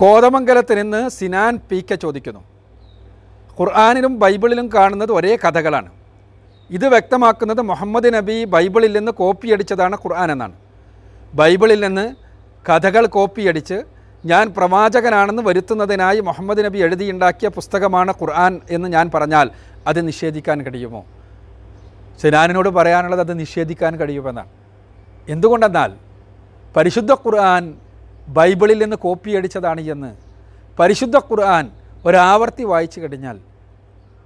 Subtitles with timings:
[0.00, 2.40] കോതമംഗലത്ത് നിന്ന് Sinan P K ചോദിക്കുന്നു.
[3.58, 5.90] ഖുർആാനിലും ബൈബിളിലും കാണുന്നത് ഒരേ കഥകളാണ്.
[6.70, 10.52] ഇത് വ്യക്തമാക്കുന്നത് മുഹമ്മദ് നബി ബൈബിളിൽ നിന്ന് കോപ്പി കോപ്പിയടിച്ചതാണ് ഖുർആൻ എന്നാണ്.
[11.34, 12.14] ബൈബിളിൽ നിന്ന്
[12.68, 13.78] കഥകൾ കോപ്പിയടിച്ച്
[14.24, 19.50] ഞാൻ പ്രവാചകനാണെന്ന് വരുത്തുന്നതിനായി മുഹമ്മദ് നബി എഴുതിയുണ്ടാക്കിയ പുസ്തകമാണ് ഖുർആൻ എന്ന് ഞാൻ പറഞ്ഞാൽ
[19.86, 21.04] അത് നിഷേധിക്കാൻ കഴിയുമോ?
[22.20, 24.48] സിനാനിനോട് പറയാനുള്ളത് അത് നിഷേധിക്കാൻ കഴിയുമെന്നാണ്.
[25.28, 25.92] എന്തുകൊണ്ടെന്നാൽ
[26.76, 27.74] പരിശുദ്ധ ഖുർആൻ
[28.28, 30.16] ബൈബിളിൽ നിന്ന് കോപ്പി കോപ്പിയടിച്ചതാണ് എന്ന്
[30.80, 31.70] പരിശുദ്ധ ഖുർആൻ
[32.06, 33.38] ഒരാവർത്തി വായിച്ചു കഴിഞ്ഞാൽ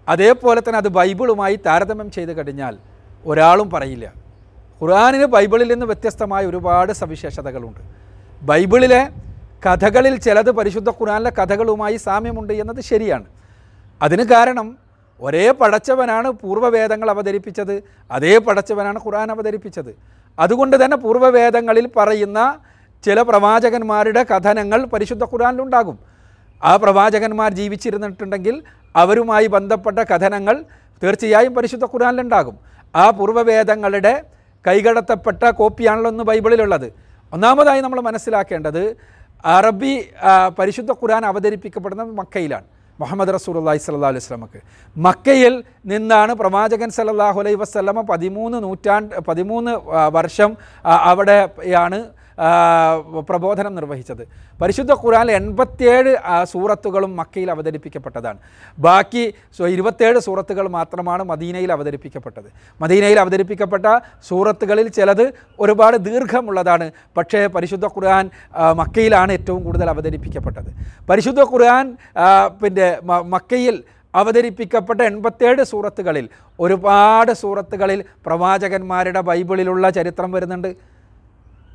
[0.09, 2.77] അതേപോലെ തന്നെ അത് ബൈബിളുമായി താരതമ്യം ചെയ്ത് കഴിഞ്ഞാൽ
[3.27, 4.13] ഒരാളും പറയില്ല.
[4.83, 7.81] ഖുർആാനിന് ബൈബിളിൽ നിന്ന് വ്യത്യസ്തമായ ഒരുപാട് സവിശേഷതകളുണ്ട്.
[8.43, 9.09] ബൈബിളിലെ
[9.67, 13.25] കഥകളിൽ ചിലത് പരിശുദ്ധ ഖുർആാനിലെ കഥകളുമായി സാമ്യമുണ്ട് എന്നത് ശരിയാണ്.
[14.03, 14.79] അതിന് കാരണം
[15.21, 19.95] ഒരേ പടച്ചവനാണ് പൂർവവേദങ്ങൾ അവതരിപ്പിച്ചത് അതേ പടച്ചവനാണ് ഖുർആൻ അവതരിപ്പിച്ചത്.
[20.39, 22.59] അതുകൊണ്ട് തന്നെ പൂർവവേദങ്ങളിൽ പറയുന്ന
[23.05, 25.97] ചില പ്രവാചകന്മാരുടെ കഥനങ്ങൾ പരിശുദ്ധ ഖുറാനിലുണ്ടാകും
[26.63, 28.57] ആ പ്രവാചകന്മാർ ജീവിച്ചിരുന്നിട്ടുണ്ടെങ്കിൽ
[29.03, 30.57] അവരുമായി ബന്ധപ്പെട്ട കഥനങ്ങൾ
[31.03, 32.57] തീർച്ചയായും പരിശുദ്ധ ഖുറാനിലുണ്ടാകും
[33.03, 34.15] ആ പൂർവവേദങ്ങളുടെ
[34.65, 36.89] കൈകടത്തപ്പെട്ട കോപ്പിയാണല്ലോ ഇന്ന് ബൈബിളിലുള്ളത്.
[37.33, 38.83] ഒന്നാമതായി നമ്മൾ മനസ്സിലാക്കേണ്ടത്
[39.57, 39.95] അറബി
[40.59, 42.67] പരിശുദ്ധ ഖുർആൻ അവതരിപ്പിക്കപ്പെടുന്നത് മക്കയിലാണ്.
[42.99, 44.61] മുഹമ്മദ് റസൂലുള്ളാഹി സല്ലു അലൈഹി സ്വലമക്ക്
[44.97, 45.55] മക്കയിൽ
[45.93, 49.73] നിന്നാണ് പ്രവാചകൻ സല്ലല്ലാഹു അലൈഹി വസ്ലമ പതിമൂന്ന് നൂറ്റാണ്ട് പതിമൂന്ന്
[50.19, 50.51] വർഷം
[51.11, 52.01] അവിടെയാണ്
[53.29, 54.23] പ്രബോധനം നിർവഹിച്ചത്.
[54.61, 56.13] പരിശുദ്ധ ഖുറാൻ എൺപത്തിയേഴ്
[56.53, 58.39] സൂറത്തുകളും മക്കയിൽ അവതരിപ്പിക്കപ്പെട്ടതാണ്.
[58.87, 59.25] ബാക്കി
[59.75, 62.49] ഇരുപത്തേഴ് സൂറത്തുകൾ മാത്രമാണ് മദീനയിൽ അവതരിപ്പിക്കപ്പെട്ടത്.
[62.83, 63.87] മദീനയിൽ അവതരിപ്പിക്കപ്പെട്ട
[64.29, 65.25] സൂറത്തുകളിൽ ചിലത്
[65.61, 66.87] ഒരുപാട് ദീർഘമുള്ളതാണ്.
[67.17, 68.27] പക്ഷേ പരിശുദ്ധ ഖുർആൻ
[68.83, 70.71] മക്കയിലാണ് ഏറ്റവും കൂടുതൽ അവതരിപ്പിക്കപ്പെട്ടത്.
[71.09, 71.87] പരിശുദ്ധ ഖുർആൻ
[72.63, 72.89] പിന്നെ
[73.35, 73.77] മക്കയിൽ
[74.21, 76.29] അവതരിപ്പിക്കപ്പെട്ട എൺപത്തേഴ് സൂറത്തുകളിൽ
[76.61, 81.00] ഒരുപാട് സൂറത്തുകളിൽ പ്രവാചകന്മാരുടെ ബൈബിളിലുള്ള ചരിത്രം വരുന്നുണ്ട്.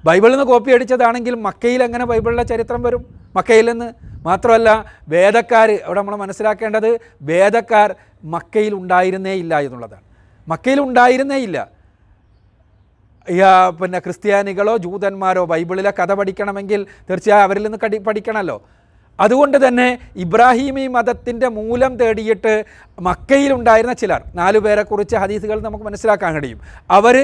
[0.08, 3.04] ബൈബിളിൽ നിന്ന് കോപ്പി അടിച്ചതാണെങ്കിൽ മക്കയിൽ എങ്ങനെ ബൈബിളിലെ ചരിത്രം വരും?
[3.36, 3.88] മക്കയിൽ നിന്ന്.
[4.28, 4.70] മാത്രമല്ല
[5.14, 6.90] വേദക്കാർ അവിടെ നമ്മൾ മനസ്സിലാക്കേണ്ടത്
[7.30, 7.90] വേദക്കാർ
[8.36, 10.06] മക്കയിൽ ഉണ്ടായിരുന്നേ ഇല്ല എന്നുള്ളതാണ്.
[10.48, 11.58] മക്കയിൽ ഉണ്ടായിരുന്നേ ഇല്ല.
[13.80, 18.58] പിന്നെ ക്രിസ്ത്യാനികളോ ജൂതന്മാരോ ബൈബിളിലെ കഥ പഠിക്കണമെങ്കിൽ തീർച്ചയായും അവരിൽ നിന്ന് കടി പഠിക്കണമല്ലോ.
[19.20, 19.88] അതുകൊണ്ട് തന്നെ
[20.24, 22.54] ഇബ്രാഹിമി മതത്തിന്റെ മൂലം തേടിയിട്ട്
[23.08, 26.60] മക്കയിലുണ്ടായിരുന്ന ചിലർ നാലു പേരെക്കുറിച്ച് ഹദീസുകൾ നമുക്ക് മനസ്സിലാക്കാൻ കഴിയും.
[26.98, 27.16] അവർ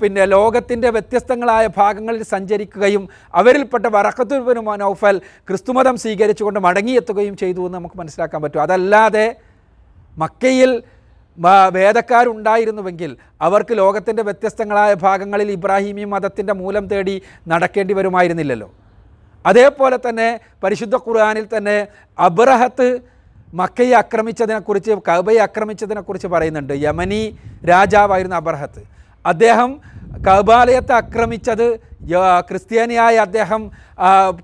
[0.00, 3.04] പിന്നെ ലോകത്തിന്റെ വ്യത്യസ്തങ്ങളായ ഭാഗങ്ങളിൽ സഞ്ചരിക്കുകയും
[3.34, 8.62] അവരിൽപ്പെട്ട വറക്കത്തുബിന് മനോഫൽ ക്രിസ്തുമതം സ്വീകരിച്ചുകൊണ്ട് മടങ്ങിയെത്തുകയും ചെയ്തു എന്ന് നമുക്ക് മനസ്സിലാക്കാൻ പറ്റും.
[8.66, 9.26] അതല്ലാതെ
[10.16, 10.72] മക്കയിൽ
[11.74, 13.10] വേദക്കാരുണ്ടായിരുന്നുവെങ്കിൽ
[13.46, 17.14] അവർക്ക് ലോകത്തിന്റെ വ്യത്യസ്തങ്ങളായ ഭാഗങ്ങളിൽ ഇബ്രാഹിമി മതത്തിന്റെ മൂലം തേടി
[17.48, 18.68] നടക്കേണ്ടി വരുമായിരുന്നില്ലല്ലോ.
[19.44, 20.28] അതേപോലെ തന്നെ
[20.62, 21.76] പരിശുദ്ധ ഖുർആാനിൽ തന്നെ
[22.18, 22.88] അബ്രഹത്ത്
[23.60, 26.74] മക്കയെ ആക്രമിച്ചതിനെക്കുറിച്ച് കബയെ ആക്രമിച്ചതിനെക്കുറിച്ച് പറയുന്നുണ്ട്.
[26.86, 27.22] യമനി
[27.70, 28.82] രാജാവായിരുന്ന അബ്രഹത്ത്.
[29.26, 29.70] അദ്ദേഹം
[30.26, 31.66] കബാലയത്തെ ആക്രമിച്ചത്
[32.48, 33.62] ക്രിസ്ത്യാനിയായ അദ്ദേഹം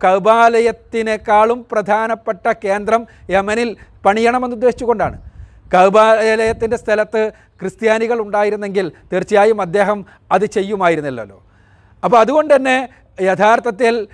[0.04, 3.70] കബാലയത്തിനേക്കാളും പ്രധാനപ്പെട്ട കേന്ദ്രം യമനിൽ
[4.06, 5.16] പണിയണമെന്ന് ഉദ്ദേശിച്ചുകൊണ്ടാണ്.
[5.74, 7.22] കബാലയത്തിന്റെ സ്ഥലത്ത്
[7.60, 9.98] ക്രിസ്ത്യാനികൾ ഉണ്ടായിരുന്നെങ്കിൽ തീർച്ചയായും അദ്ദേഹം
[10.32, 11.38] അത് ചെയ്യുമായിരുന്നില്ലല്ലോ.
[12.04, 12.76] അപ്പോൾ അതുകൊണ്ട് തന്നെ
[13.20, 14.08] യഥാർത്ഥത്തിൽ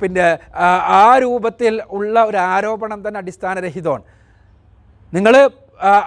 [0.00, 4.02] പിന്നെ ആ, രൂപത്തിൽ ഉള്ള ഒരു ആരോപണം തന്നെ അടിസ്ഥാനരഹിതമാണ്.
[5.14, 5.50] നിങ്ങൾ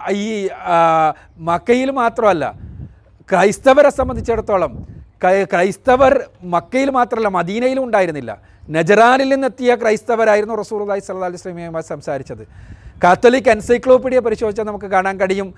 [0.09, 0.49] ഈ
[1.37, 2.53] മക്കയിൽ മാത്രമല്ല
[3.31, 4.87] ക്രൈസ്തവരെ സംബന്ധിച്ചിടത്തോളം
[5.23, 8.37] ക്രൈ- ക്രൈസ്തവർ മക്കയിൽ മാത്രമല്ല മദീനയിലും ഉണ്ടായിരുന്നില്ല.
[8.69, 12.47] നജറാനിൽ നിന്നെത്തിയ ക്രൈസ്തവരായിരുന്നു റസൂർ അലൈഹി സല്ലാ അലൈഹി സ്വലമയുമായി സംസാരിച്ചത്.
[13.03, 15.53] കാത്തോലിക് എൻസൈക്ലോപ്പീഡിയ പരിശോധിച്ചാൽ നമുക്ക് കാണാൻ കഴിയും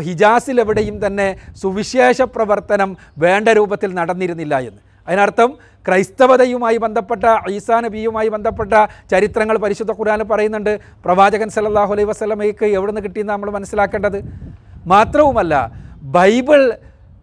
[0.00, 4.80] ഹിജാസിൽ എവിടെയും തന്നെ സുവിശേഷ പ്രവർത്തനം വേണ്ട രൂപത്തിൽ നടന്നിരുന്നില്ല എന്ന്.
[5.08, 8.72] അതിനർത്ഥം ക്രൈസ്തവതയുമായി ബന്ധപ്പെട്ട ഈസാ നബിയുമായി ബന്ധപ്പെട്ട
[9.12, 10.72] ചരിത്രങ്ങൾ പരിശുദ്ധ ഖുർആനിൽ പറയുന്നുണ്ട്.
[11.04, 14.18] പ്രവാചകൻ സല്ലല്ലാഹു അലൈഹി വസ്ലമയ്ക്ക് എവിടെ നിന്ന് കിട്ടിയെന്ന് നമ്മൾ മനസ്സിലാക്കേണ്ടത്?
[14.86, 15.54] മാത്രവുമല്ല
[16.18, 16.60] ബൈബിൾ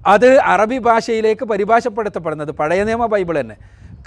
[0.07, 3.55] അത് അറബി ഭാഷയിലേക്ക് പരിഭാഷപ്പെടുത്തപ്പെടുന്നത് പഴയ നിയമ ബൈബിൾ തന്നെ.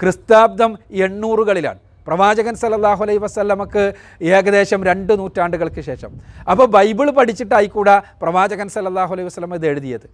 [0.01, 1.79] ക്രിസ്താബ്ദം എണ്ണൂറുകളിലാണ്.
[2.07, 3.83] പ്രവാചകൻ സല്ലല്ലാഹു അലൈഹി വസ്ലമക്ക്
[4.21, 6.11] ഏകദേശം രണ്ട് നൂറ്റാണ്ടുകൾക്ക് ശേഷം.
[6.51, 10.07] അപ്പോൾ ബൈബിൾ പഠിച്ചിട്ടായിക്കൂടാ പ്രവാചകൻ സല്ലല്ലാഹു അലൈഹി വസല്ലമ ഇത് എഴുതിയത്.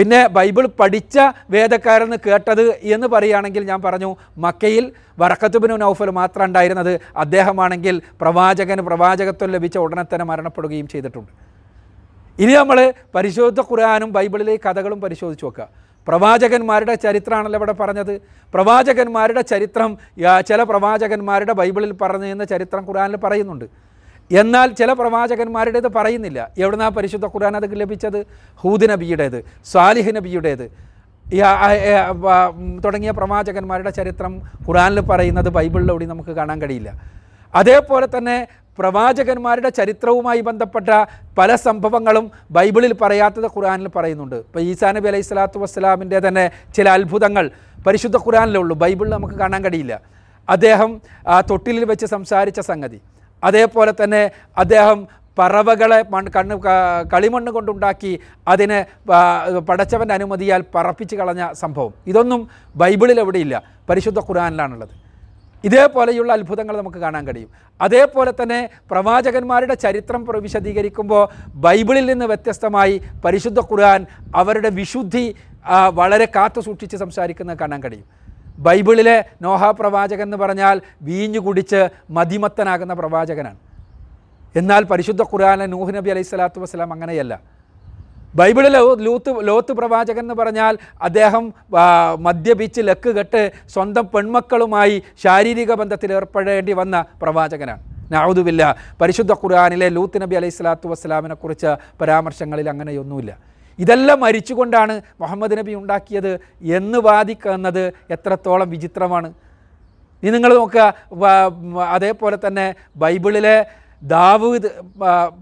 [0.00, 1.18] പിന്നെ ബൈബിൾ പഠിച്ച
[1.50, 2.62] വേദക്കാരെന്ന് കേട്ടത്
[2.94, 4.10] എന്ന് പറയുകയാണെങ്കിൽ ഞാൻ പറഞ്ഞു
[4.44, 4.84] മക്കയിൽ
[5.18, 11.32] വറക്കത്തുബിനു നൗഫൽ മാത്രം ഉണ്ടായിരുന്നത് അദ്ദേഹമാണെങ്കിൽ പ്രവാചകന് പ്രവാചകത്വം ലഭിച്ച ഉടനെ തന്നെ മരണപ്പെടുകയും ചെയ്തിട്ടുണ്ട്.
[12.42, 12.78] ഇനി നമ്മൾ
[13.14, 15.68] പരിശുദ്ധ ഖുർആാനും ബൈബിളിലെ കഥകളും പരിശോധിച്ച് നോക്കുക.
[16.08, 18.14] പ്രവാചകന്മാരുടെ ചരിത്രമാണല്ലോ ഇവിടെ പറഞ്ഞത്.
[18.54, 19.98] പ്രവാചകന്മാരുടെ ചരിത്രം
[20.48, 23.89] ചില പ്രവാചകന്മാരുടെ ബൈബിളിൽ പറഞ്ഞു ചരിത്രം ഖുർആാനിൽ പറയുന്നുണ്ട്.
[24.38, 26.40] എന്നാൽ ചില പ്രവാചകന്മാരുടേത് പറയുന്നില്ല.
[26.58, 28.20] എവിടുന്നാ പരിശുദ്ധ ഖുർആൻ അത് ലഭിച്ചത്?
[28.62, 29.38] ഹൂദ് നബിയുടേത്
[29.72, 30.66] സാലിഹ് നബിയുടേത്.
[32.84, 34.32] തുടങ്ങിയ പ്രവാചകന്മാരുടെ ചരിത്രം
[34.66, 36.90] ഖുറാനിൽ പറയുന്നത് ബൈബിളിലൂടെ നമുക്ക് കാണാൻ കഴിയില്ല.
[37.54, 38.36] അതേപോലെ തന്നെ
[38.78, 40.88] പ്രവാചകന്മാരുടെ ചരിത്രവുമായി ബന്ധപ്പെട്ട
[41.38, 44.36] പല സംഭവങ്ങളും ബൈബിളിൽ പറയാത്തത് ഖുറാനിൽ പറയുന്നുണ്ട്.
[44.36, 46.44] ഇപ്പോൾ ഈസാ നബി അലൈഹി സ്വലാത്തു വസ്സലാമിന്റെ തന്നെ
[46.76, 47.50] ചില അത്ഭുതങ്ങൾ
[47.86, 49.94] പരിശുദ്ധ ഖുറാനിലുള്ളൂ ബൈബിളിൽ നമുക്ക് കാണാൻ കഴിയില്ല.
[50.48, 50.90] അദ്ദേഹം
[51.50, 53.00] തൊട്ടിലിൽ വെച്ച് സംസാരിച്ച സംഗതി.
[53.48, 54.22] അതേപോലെ തന്നെ
[54.62, 55.00] അദ്ദേഹം
[55.38, 56.54] പറവകളെ മൺ കണ്ണ്
[57.12, 58.12] കളിമണ്ണ് കൊണ്ടുണ്ടാക്കി
[58.52, 58.80] അതിനെ
[59.68, 61.92] പടച്ചവന്റെ അനുമതിയാൽ പറപ്പിച്ച് കളഞ്ഞ സംഭവം.
[62.06, 62.40] ഇതൊന്നും
[62.76, 63.62] ബൈബിളിൽ എവിടെയില്ല.
[63.90, 64.94] പരിശുദ്ധ ഖുർആാനിലാണുള്ളത്.
[65.64, 67.50] ഇതേപോലെയുള്ള അത്ഭുതങ്ങൾ നമുക്ക് കാണാൻ കഴിയും.
[67.80, 68.60] അതേപോലെ തന്നെ
[68.90, 71.24] പ്രവാചകന്മാരുടെ ചരിത്രം വിശദീകരിക്കുമ്പോൾ
[71.64, 72.94] ബൈബിളിൽ നിന്ന് വ്യത്യസ്തമായി
[73.24, 74.06] പരിശുദ്ധ ഖുർആൻ
[74.36, 75.24] അവരുടെ വിശുദ്ധി
[76.00, 78.19] വളരെ കാത്തു സൂക്ഷിച്ച് സംസാരിക്കുന്നത് കാണാൻ കഴിയും.
[78.66, 80.76] ബൈബിളിലെ നോഹ പ്രവാചകൻ എന്ന് പറഞ്ഞാൽ
[81.08, 81.80] വീഞ്ഞു കുടിച്ച്
[82.16, 83.58] മതിമത്തനാകുന്ന പ്രവാചകനാണ്.
[84.60, 87.34] എന്നാൽ പരിശുദ്ധ ഖുർആനിലെ നൂഹ് നബി അലൈഹി സ്വലാത്തു വസ്സലാം അങ്ങനെയല്ല.
[88.38, 88.74] ബൈബിളിൽ
[89.06, 90.74] ലൂത്ത് ലോത്ത് പ്രവാചകൻ എന്ന് പറഞ്ഞാൽ
[91.08, 91.44] അദ്ദേഹം
[92.26, 93.42] മദ്യപിച്ച് ലക്ക് കെട്ട്
[93.74, 97.82] സ്വന്തം പെൺമക്കളുമായി ശാരീരിക ബന്ധത്തിൽ ഏർപ്പെടേണ്ടി വന്ന പ്രവാചകനാണ്.
[98.14, 98.62] നാവുതുമില്ല
[99.00, 101.70] പരിശുദ്ധ ഖുർആാനിലെ ലൂത്ത് നബി അലൈഹി സ്വലാത്തു വസ്സലാമിനെക്കുറിച്ച്
[102.00, 103.32] പരാമർശങ്ങളിൽ അങ്ങനെയൊന്നുമില്ല.
[103.82, 106.32] ഇതെല്ലാം മരിച്ചുകൊണ്ടാണ് മുഹമ്മദ് നബി ഉണ്ടാക്കിയത്
[106.78, 107.84] എന്ന് വാദിക്കുന്നത്
[108.14, 109.28] എത്രത്തോളം വിചിത്രമാണ്.
[110.22, 110.86] ഇനി നിങ്ങൾ നോക്കുക
[111.96, 112.66] അതേപോലെ തന്നെ
[113.02, 113.56] ബൈബിളിലെ
[114.02, 114.68] ദാവൂദ്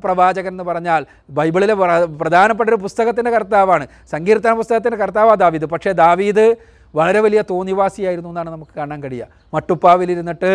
[0.04, 1.02] പ്രവാചകൻ എന്ന് പറഞ്ഞാൽ
[1.38, 1.74] ബൈബിളിലെ
[2.22, 3.84] പ്രധാനപ്പെട്ട ഒരു പുസ്തകത്തിന്റെ കർത്താവാണ്.
[4.12, 5.66] സങ്കീർത്തന പുസ്തകത്തിന്റെ കർത്താവാണ് ദാവീദ്.
[5.74, 6.46] പക്ഷേ ദാവീദ്
[6.98, 9.26] വളരെ വലിയ തോന്നിവാസിയായിരുന്നു എന്നാണ് നമുക്ക് കാണാൻ കഴിയുക.
[9.54, 10.50] മട്ടുപ്പാവിലിരുന്നിട്ട്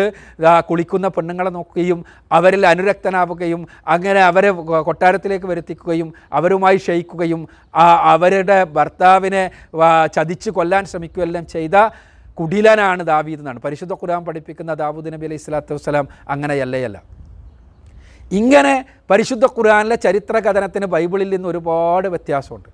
[0.70, 2.00] കുളിക്കുന്ന പെണ്ണുങ്ങളെ നോക്കുകയും
[2.38, 3.62] അവരിൽ അനുരക്തനാവുകയും
[3.94, 4.50] അങ്ങനെ അവരെ
[4.88, 7.40] കൊട്ടാരത്തിലേക്ക് വരുത്തിക്കുകയും അവരുമായി ക്ഷയിക്കുകയും
[8.14, 9.44] അവരുടെ ഭർത്താവിനെ
[10.16, 11.76] ചതിച്ച് കൊല്ലാൻ ശ്രമിക്കുകയെല്ലാം ചെയ്ത
[12.38, 13.60] കുടിലനാണ് ദാവീദ് എന്നാണ്.
[13.64, 16.98] പരിശുദ്ധ ഖുർആൻ പഠിപ്പിക്കുന്ന ദാവൂദ് നബി അലൈഹി സ്വലാത്തു വസ്സലാം അങ്ങനെയല്ലേയല്ല.
[18.38, 18.74] ഇങ്ങനെ
[19.10, 22.68] പരിശുദ്ധ ഖുർആനിലെ ചരിത്ര കഥനത്തിന് ബൈബിളിൽ നിന്ന് ഒരുപാട് വ്യത്യാസമുണ്ട്.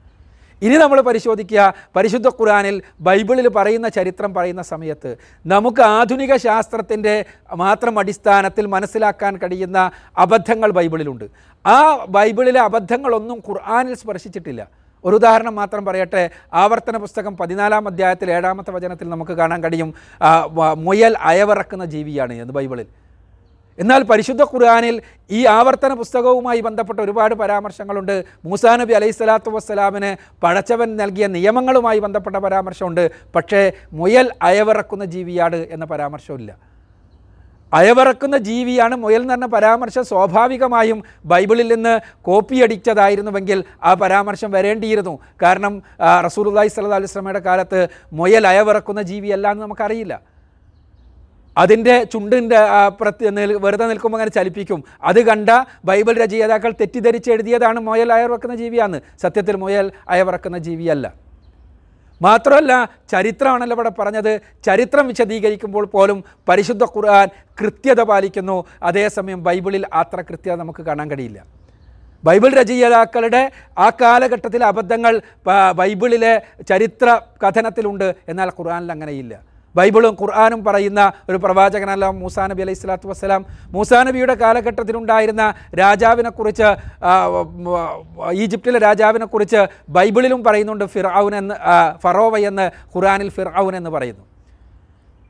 [0.63, 1.75] ഇനി നമ്മൾ പരിശോധിക്കുക.
[1.97, 5.17] പരിശുദ്ധ ഖുറാനിൽ ബൈബിളിൽ പറയുന്ന ചരിത്രം പറയുന്ന സമയത്ത്
[5.47, 7.15] നമുക്ക് ആധുനിക ശാസ്ത്രത്തിന്റെ
[7.55, 11.27] മാത്രം അടിസ്ഥാനത്തിൽ മനസ്സിലാക്കാൻ കഴിയുന്ന അബദ്ധങ്ങൾ ബൈബിളിലുണ്ട്.
[11.67, 14.69] ആ ബൈബിളിലെ അബദ്ധങ്ങളൊന്നും ഖുർആാനിൽ സ്പർശിച്ചിട്ടില്ല.
[15.05, 16.31] ഒരു ഉദാഹരണം മാത്രം പറയട്ടെ.
[16.53, 19.95] ആവർത്തന പുസ്തകം പതിനാലാം അധ്യായത്തിൽ ഏഴാമത്തെ വചനത്തിൽ നമുക്ക് കാണാൻ കഴിയും.
[20.77, 22.87] മുയൽ അയവിറക്കുന്ന ജീവിയാണ് എന്ന് ബൈബിളിൽ.
[23.83, 24.97] എന്നാൽ പരിശുദ്ധ ഖുർആാനിൽ
[25.39, 28.17] ഈ ആവർത്തന പുസ്തകവുമായി ബന്ധപ്പെട്ട ഒരുപാട് പരാമർശങ്ങളുണ്ട്.
[28.49, 30.11] മൂസാ നബി അലൈഹി സ്വലാത്തു വസ്സലാമിന്
[30.43, 33.05] പടച്ചവൻ നൽകിയ നിയമങ്ങളുമായി ബന്ധപ്പെട്ട പരാമർശമുണ്ട്.
[33.37, 33.63] പക്ഷേ
[34.01, 36.51] മുയൽ അയവിറക്കുന്ന ജീവിയാണ് എന്ന പരാമർശമില്ല
[37.79, 40.99] അയവിറക്കുന്ന ജീവിയാണ് മുയൽ എന്ന് പറഞ്ഞ പരാമർശം സ്വാഭാവികമായും
[41.33, 41.93] ബൈബിളിൽ നിന്ന്
[42.29, 45.15] കോപ്പി അടിച്ചതായിരുന്നുവെങ്കിൽ ആ പരാമർശം വരേണ്ടിയിരുന്നു.
[45.43, 45.75] കാരണം
[46.27, 47.81] റസൂൽ അള്ളഹി അലൈഹി അലുസ്ലമയുടെ കാലത്ത്
[48.21, 50.15] മുയൽ അയവിറക്കുന്ന ജീവിയല്ല എന്ന് നമുക്കറിയില്ല.
[51.59, 52.57] അതിന്റെ ചുണ്ടിന്റെ
[53.01, 54.85] പ്രത്യ വെറുതെ നിൽക്കുമ്പോൾ അങ്ങനെ ചലിപ്പിക്കും.
[55.03, 55.51] അത് കണ്ട
[55.85, 59.01] ബൈബിൾ രചയിതാക്കൾ തെറ്റിദ്ധരിച്ച് എഴുതിയതാണ് മുയൽ അയവിറക്കുന്ന ജീവിയാന്ന്.
[59.23, 61.15] സത്യത്തിൽ മുയൽ അയവിറക്കുന്ന ജീവിയല്ല.
[62.23, 64.41] മാത്രമല്ല ചരിത്രമാണല്ലോ ഇവിടെ പറഞ്ഞത്.
[64.65, 67.29] ചരിത്രം വിശദീകരിക്കുമ്പോൾ പോലും പരിശുദ്ധ ഖുർആൻ
[67.61, 68.65] കൃത്യത പാലിക്കുന്നു.
[68.83, 71.45] അതേസമയം ബൈബിളിൽ അത്ര കൃത്യത നമുക്ക് കാണാൻ കഴിയില്ല.
[72.25, 75.23] ബൈബിൾ രചയിതാക്കളുടെ ആ കാലഘട്ടത്തിലെ അബദ്ധങ്ങൾ
[75.75, 78.15] ബൈബിളിലെ ചരിത്ര കഥനത്തിലുണ്ട്.
[78.29, 83.43] എന്നാൽ ഖുർആനിൽ അങ്ങനെയില്ല ബൈബിളും ഖുർആാനും പറയുന്ന ഒരു പ്രവാചകനല്ല മൂസാ നബി അലൈഹി സ്വലാത്തു വസ്സലാം.
[83.75, 85.45] മൂസാ നബിയുടെ കാലഘട്ടത്തിലുണ്ടായിരുന്ന
[85.83, 86.69] രാജാവിനെക്കുറിച്ച്
[88.45, 89.61] ഈജിപ്തിലെ രാജാവിനെക്കുറിച്ച്
[89.99, 91.55] ബൈബിളിലും പറയുന്നുണ്ട് ഫിർഔൻ എന്ന്
[92.03, 94.25] ഫറോവ എന്ന് ഖുർആനിൽ ഫിർഔൻ എന്ന് പറയുന്നു.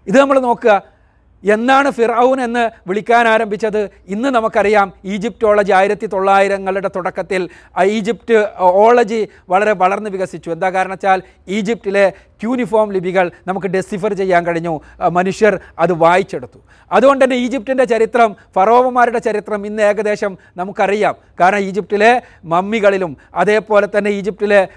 [0.07, 1.00] ഇത് നമ്മൾ നോക്കുക
[1.45, 3.91] എന്നാണ് ഫിറൌൻ എന്ന് വിളിക്കാൻ ആരംഭിച്ചത്?
[4.07, 7.49] ഇന്ന് നമുക്കറിയാം ഈജിപ്റ്റോളജി ആയിരത്തി തൊള്ളായിരങ്ങളുടെ തുടക്കത്തിൽ
[7.85, 10.51] ഈജിപ്റ്റ് ഓളജി വളരെ വളർന്ന് വികസിച്ചു.
[10.51, 14.81] എന്താ കാരണവച്ചാൽ ഈജിപ്റ്റിലെ ക്യൂനിഫോം ലിപികൾ നമുക്ക് ഡെസിഫർ ചെയ്യാൻ കഴിഞ്ഞു.
[15.13, 16.59] മനുഷ്യർ അത് വായിച്ചെടുത്തു.
[16.93, 21.15] അതുകൊണ്ട് തന്നെ ഈജിപ്റ്റിന്റെ ചരിത്രം ഫറോവമാരുടെ ചരിത്രം ഇന്ന് ഏകദേശം നമുക്കറിയാം.
[21.41, 24.69] കാരണം ഈജിപ്റ്റിലെ മമ്മികളിലും അതേപോലെ തന്നെ ഈജിപ്റ്റിലെ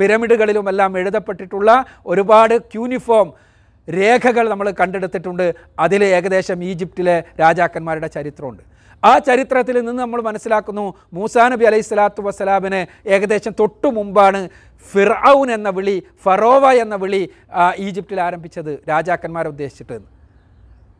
[0.00, 3.53] പിരമിഡുകളിലുമെല്ലാം എഴുതപ്പെട്ടിട്ടുള്ള ഒരുപാട് ക്യൂനിഫോം
[3.88, 5.54] രേഖകൾ നമ്മൾ കണ്ടെടുത്തിട്ടുണ്ട്.
[5.78, 8.62] അതിൽ ഏകദേശം ഈജിപ്തിലെ രാജാക്കന്മാരുടെ ചരിത്രമുണ്ട്.
[9.04, 14.48] ആ ചരിത്രത്തിൽ നിന്ന് നമ്മൾ മനസ്സിലാക്കുന്നു മൂസാ നബി അലൈഹി സ്വലാത്തു വസ്സലാമിന് ഏകദേശം തൊട്ടു മുമ്പാണ്
[14.92, 17.30] ഫിറൌൻ എന്ന വിളി ഫറോവ എന്ന വിളി
[17.76, 19.98] ഈജിപ്തിൽ ആരംഭിച്ചത് രാജാക്കന്മാരെ ഉദ്ദേശിച്ചിട്ട്.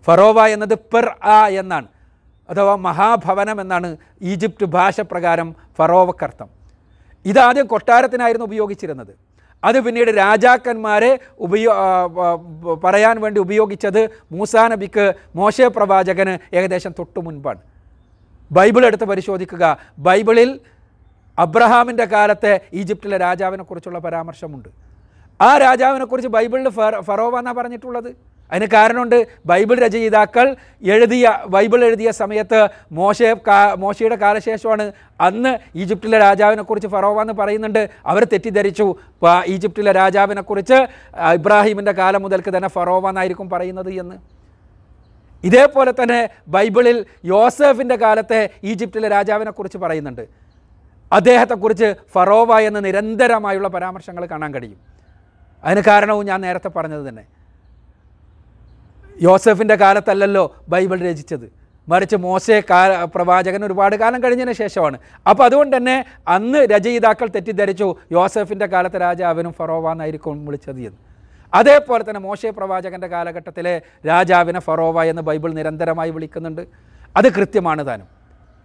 [0.07, 1.89] ഫറോവ എന്നത് പെർ ആ എന്നാണ്.
[2.51, 6.49] അഥവാ മഹാഭവനം എന്നാണ് ഈജിപ്ത് ഭാഷ പ്രകാരം ഫറോവക്കർത്ഥം.
[7.27, 9.34] ഇതാദ്യം കൊട്ടാരത്തിനായിരുന്നു ഉപയോഗിച്ചിരുന്നത്.
[9.65, 11.73] അത് പിന്നീട് രാജാക്കന്മാരെ ഉപയോ
[12.85, 14.01] പറയാൻ വേണ്ടി ഉപയോഗിച്ചത്
[14.33, 15.05] മൂസാ നബിക്ക്
[15.37, 17.61] മോശ പ്രവാചകന് ഏകദേശം തൊട്ടു മുൻപാണ്.
[18.53, 19.65] ബൈബിൾ എടുത്ത് പരിശോധിക്കുക.
[19.99, 20.61] ബൈബിളിൽ
[21.39, 24.69] അബ്രഹാമിന്റെ കാലത്തെ ഈജിപ്തിലെ രാജാവിനെക്കുറിച്ചുള്ള പരാമർശമുണ്ട്.
[25.41, 28.11] ആ രാജാവിനെക്കുറിച്ച് ബൈബിളിൽ ഫറ ഫറോവ എന്നാണ് പറഞ്ഞിട്ടുള്ളത്?
[28.53, 29.27] അതിന് കാരണമുണ്ട്.
[29.47, 33.23] ബൈബിൾ രചയിതാക്കൾ എഴുതിയ ബൈബിൾ എഴുതിയ സമയത്ത് മോശ
[33.79, 37.89] മോശയുടെ കാലശേഷമാണ് അന്ന് ഈജിപ്തിലെ രാജാവിനെക്കുറിച്ച് ഫറോവ എന്ന് പറയുന്നുണ്ട്.
[38.07, 38.95] അവർ തെറ്റിദ്ധരിച്ചു.
[39.47, 40.79] ഈജിപ്തിലെ രാജാവിനെക്കുറിച്ച്
[41.33, 44.17] ഇബ്രാഹിമിന്റെ കാലം മുതൽക്ക് തന്നെ ഫറോവ എന്നായിരിക്കും പറയുന്നത് എന്ന്.
[45.45, 50.29] ഇതേപോലെ തന്നെ ബൈബിളിൽ യോസഫിന്റെ കാലത്തെ ഈജിപ്തിലെ രാജാവിനെക്കുറിച്ച് പറയുന്നുണ്ട്.
[51.13, 54.77] അദ്ദേഹത്തെക്കുറിച്ച് ഫറോവ എന്ന നിരന്തരമായുള്ള പരാമർശങ്ങൾ കാണാൻ കഴിയും.
[55.65, 57.25] അതിന് കാരണവും ഞാൻ നേരത്തെ പറഞ്ഞത് തന്നെ.
[59.23, 61.53] യോസഫിന്റെ കാലത്തല്ലല്ലോ ബൈബിൾ രചിച്ചത്.
[61.89, 64.99] മറിച്ച് മോശ കാല പ്രവാചകൻ ഒരുപാട് കാലം കഴിഞ്ഞതിന് ശേഷമാണ്.
[65.31, 67.97] അപ്പോൾ അതുകൊണ്ട് തന്നെ അന്ന് രചയിതാക്കൾ തെറ്റിദ്ധരിച്ചു.
[68.13, 70.99] യോസഫിന്റെ കാലത്തെ രാജാവിനും ഫറോവാന്നായിരിക്കും വിളിച്ചത് എന്ന്.
[71.55, 76.67] അതേപോലെ തന്നെ മോശെ പ്രവാചകന്റെ കാലഘട്ടത്തിലെ രാജാവിനെ ഫറോവ എന്ന് ബൈബിൾ നിരന്തരമായി വിളിക്കുന്നുണ്ട്.
[77.17, 78.07] അത് കൃത്യമാണ് താനും.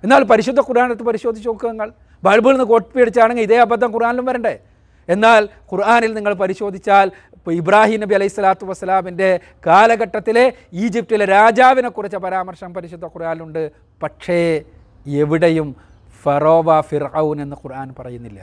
[0.04, 1.92] എന്നാൽ പരിശുദ്ധ ഖുർആാനത്ത് പരിശോധിച്ച് നോക്കുക നിങ്ങൾ.
[2.24, 4.60] ബൈബിളിൽ നിന്ന് കോട്ടിപ്പിടിച്ചാണെങ്കിൽ ഇതേ അബദ്ധം ഖുർആാനിലും വരണ്ടേ?
[5.10, 9.30] എന്നാൽ ഖുർആാനിൽ നിങ്ങൾ പരിശോധിച്ചാൽ ഇപ്പോൾ ഇബ്രാഹിം നബി അലൈഹി സ്വലാത്തു വസ്സലാമിന്റെ
[9.68, 10.46] കാലഘട്ടത്തിലെ
[10.84, 13.64] ഈജിപ്തിലെ രാജാവിനെക്കുറിച്ച് പരാമർശം പരിശുദ്ധ ഖുർആാനുണ്ട്
[14.04, 14.40] പക്ഷേ
[15.24, 15.70] എവിടെയും
[16.24, 18.40] ഫറോവ ഫിർഔൻ എന്ന് ഖുർആൻ പറയുന്നില്ല.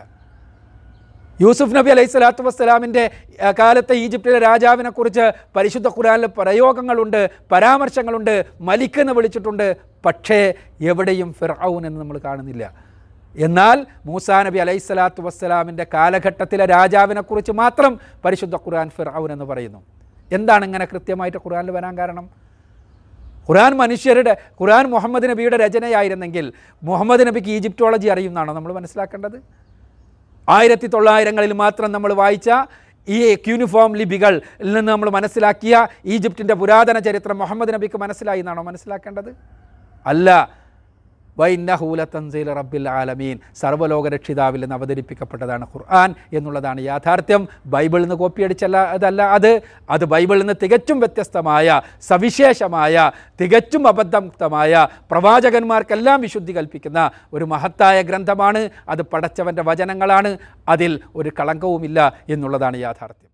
[1.40, 3.04] യൂസുഫ് നബി അലൈഹി സ്വലാത്തു വസ്സലാമിന്റെ
[3.58, 5.24] കാലത്തെ ഈജിപ്തിലെ രാജാവിനെക്കുറിച്ച്
[5.56, 7.20] പരിശുദ്ധ ഖുറാനിൽ പ്രയോഗങ്ങളുണ്ട്
[7.52, 8.34] പരാമർശങ്ങളുണ്ട്
[8.68, 9.66] മലിക്ക് എന്ന് വിളിച്ചിട്ടുണ്ട്.
[10.06, 10.40] പക്ഷേ
[10.92, 12.85] എവിടെയും ഫിർഔൻ എന്ന് നമ്മൾ കാണുന്നില്ല.
[13.38, 19.82] എന്നാൽ മൂസാ നബി അലൈഹി സ്വലാത്തു വസ്സലാമിന്റെ കാലഘട്ടത്തിലെ രാജാവിനെക്കുറിച്ച് മാത്രം പരിശുദ്ധ ഖുർആൻ ഫിർഔൻ എന്ന് പറയുന്നു.
[20.32, 22.30] എന്താണ് ഇങ്ങനെ കൃത്യമായിട്ട് ഖുർആനിൽ വരാൻ കാരണം?
[23.48, 26.52] ഖുർആൻ മനുഷ്യരുടെ ഖുർആൻ മുഹമ്മദ് നബിയുടെ രചനയായിരുന്നെങ്കിൽ
[26.82, 29.42] മുഹമ്മദ് നബിക്ക് ഈജിപ്റ്റോളജി അറിയുമെന്നാണോ നമ്മൾ മനസ്സിലാക്കേണ്ടത്?
[30.48, 32.50] ആയിരത്തി തൊള്ളായിരങ്ങളിൽ മാത്രം നമ്മൾ വായിച്ച
[33.08, 39.36] ഈ ക്യൂനിഫോം ലിപികളിൽ നിന്ന് നമ്മൾ മനസ്സിലാക്കിയ ഈജിപ്തിന്റെ പുരാതന ചരിത്രം മുഹമ്മദ് നബിക്ക് മനസ്സിലായി എന്നാണോ മനസ്സിലാക്കേണ്ടത്?
[40.06, 40.50] അല്ല.
[41.38, 43.38] വൈന്നഹൂല തൻസീൽ റബ്ബിൽ ആലമീൻ.
[43.56, 47.48] സർവലോക രക്ഷിതാവിൽ നിന്ന് അവതരിപ്പിക്കപ്പെട്ടതാണ് ഖുർആൻ എന്നുള്ളതാണ് യാഥാർത്ഥ്യം.
[47.66, 49.60] ബൈബിളിൽ നിന്ന് കോപ്പിയടിച്ചല്ല അതല്ല അത്.
[49.90, 58.70] അത് ബൈബിളിൽ നിന്ന് തികച്ചും വ്യത്യസ്തമായ സവിശേഷമായ തികച്ചും അബദ്ധമുക്തമായ പ്രവാചകന്മാർക്കെല്ലാം വിശുദ്ധി കൽപ്പിക്കുന്ന ഒരു മഹത്തായ ഗ്രന്ഥമാണ്.
[58.88, 60.38] അത് പടച്ചവന്റെ വചനങ്ങളാണ്.
[60.68, 63.24] അതിൽ ഒരു കളങ്കവുമില്ല എന്നുള്ളതാണ് യാഥാർത്ഥ്യം.